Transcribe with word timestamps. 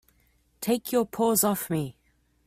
Take 0.61 0.91
your 0.91 1.05
paws 1.05 1.43
off 1.43 1.69
me! 1.69 1.95